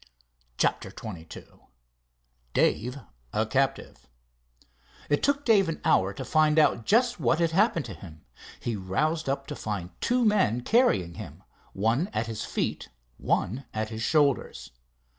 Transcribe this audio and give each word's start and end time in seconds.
CHAPTER 0.57 0.89
XXII 0.89 1.43
DAVE 2.55 3.01
A 3.33 3.45
CAPTIVE 3.45 4.07
It 5.09 5.21
took 5.21 5.45
Dave 5.45 5.69
an 5.69 5.79
hour 5.85 6.11
to 6.11 6.25
find 6.25 6.57
out 6.57 6.87
just 6.87 7.19
what 7.19 7.37
had 7.37 7.51
happened 7.51 7.85
to 7.85 7.93
him. 7.93 8.25
He 8.59 8.75
roused 8.75 9.29
up 9.29 9.45
to 9.45 9.55
find 9.55 9.91
two 10.01 10.25
men 10.25 10.61
carrying 10.61 11.13
him, 11.13 11.43
one 11.73 12.07
at 12.13 12.25
his 12.25 12.43
feet, 12.43 12.89
one 13.17 13.65
at 13.75 13.89
his 13.89 14.01
shoulders. 14.01 14.71